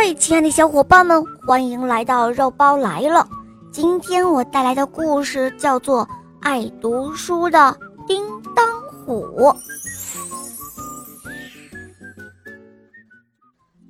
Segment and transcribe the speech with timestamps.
[0.00, 3.28] 嗨，亲爱的小伙伴们，欢迎来到肉包来了。
[3.72, 6.06] 今天我带来的故事叫做
[6.38, 7.76] 《爱读书的
[8.06, 8.24] 叮
[8.54, 8.64] 当
[9.04, 9.26] 虎》。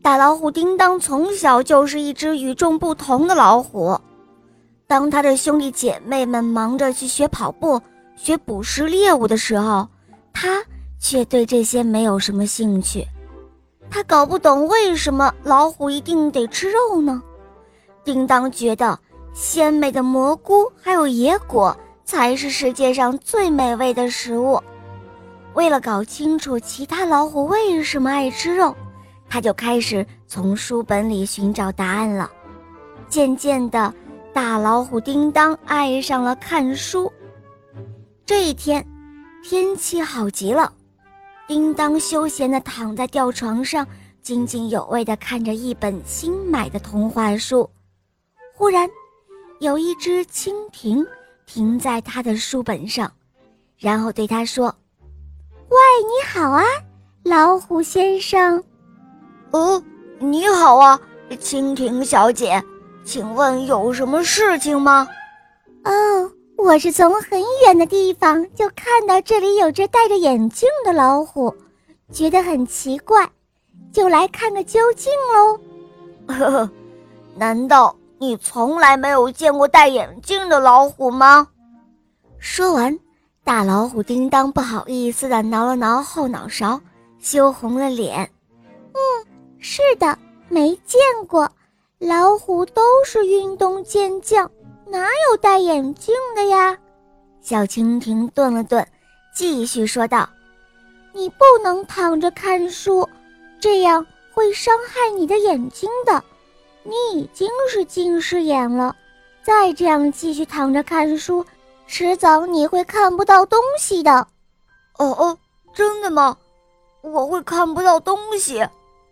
[0.00, 4.00] 大老虎叮当从小就是一只与众不同的老虎。
[4.86, 7.78] 当他的兄弟姐妹们忙着去学跑步、
[8.16, 9.86] 学捕食猎物的时候，
[10.32, 10.64] 他
[10.98, 13.06] 却对这些没有什么兴趣。
[13.90, 17.22] 他搞不懂为什么老虎一定得吃肉呢？
[18.04, 18.98] 叮当觉得
[19.32, 24.60] 鲜美的蘑菇还有野果才是世界上最美味的食物。
[25.54, 28.74] 为了搞清楚其他老虎为什么爱吃肉，
[29.28, 32.30] 他就开始从书本里寻找答案了。
[33.08, 33.92] 渐渐的，
[34.32, 37.12] 大老虎叮当爱上了看书。
[38.24, 38.86] 这一天，
[39.42, 40.72] 天气好极了。
[41.48, 43.86] 叮当休闲地躺在吊床上，
[44.20, 47.68] 津津有味地看着一本新买的童话书。
[48.54, 48.86] 忽然，
[49.58, 51.04] 有一只蜻蜓
[51.46, 53.10] 停在他的书本上，
[53.78, 54.66] 然后对他说
[55.70, 56.62] ：“喂，你好啊，
[57.22, 58.62] 老虎先生。
[59.52, 59.82] ”“哦，
[60.18, 62.62] 你好啊，蜻蜓小姐，
[63.04, 65.08] 请问有什么事情吗
[65.84, 71.54] ？”“哦。”我是从很远的地方就看到这里有只戴着眼镜的老虎，
[72.12, 73.30] 觉得很奇怪，
[73.92, 75.60] 就来看个究竟喽。
[76.26, 76.70] 呵呵，
[77.36, 81.46] 难道你从来没有见过戴眼镜的老虎吗？
[82.40, 82.98] 说完，
[83.44, 86.80] 大老虎叮当不好意思地挠了挠后脑勺，
[87.20, 88.28] 羞红了脸。
[88.92, 88.98] 嗯，
[89.60, 91.48] 是的，没见过，
[92.00, 94.50] 老虎都是运动健将。
[94.90, 96.76] 哪有戴眼镜的呀？
[97.42, 98.86] 小蜻蜓顿了顿，
[99.34, 100.28] 继续说道
[101.12, 103.06] ：“你不能躺着看书，
[103.60, 106.22] 这样会伤害你的眼睛的。
[106.84, 108.96] 你已经是近视眼了，
[109.42, 111.44] 再这样继续躺着看书，
[111.86, 114.26] 迟早你会看不到东西的。
[114.98, 115.38] ”“哦哦，
[115.74, 116.36] 真的吗？
[117.02, 118.66] 我会看不到东西？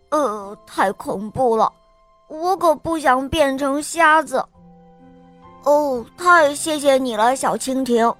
[0.09, 1.71] 呃，太恐怖了！
[2.29, 4.43] 我可不想变成瞎子。”
[5.67, 8.15] 哦，太谢谢你了，小蜻蜓！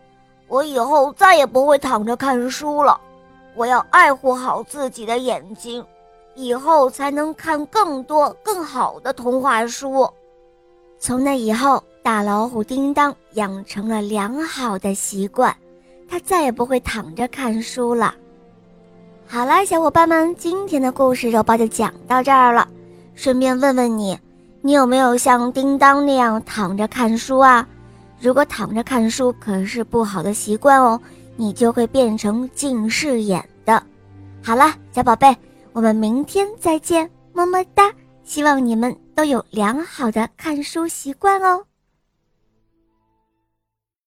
[0.50, 3.00] 我以后再也不会躺着看书了，
[3.56, 5.82] 我要爱护好自己的眼睛，
[6.36, 10.06] 以后才能看更多更好的童话书。
[11.00, 15.56] 从那以后，大老虎叮当养成了良好的习惯，
[16.10, 18.14] 他再也不会躺着看书了。
[19.26, 22.68] 好了，小伙伴们，今天的故事肉包就讲到这儿了。
[23.16, 24.20] 顺便问问你。
[24.68, 27.66] 你有没有像叮当那样躺着看书啊？
[28.20, 31.00] 如果躺着看书可是不好的习惯哦，
[31.38, 33.82] 你就会变成近视眼的。
[34.44, 35.34] 好了，小宝贝，
[35.72, 37.90] 我们明天再见，么么哒！
[38.26, 41.64] 希望你们都有良好的看书习惯哦。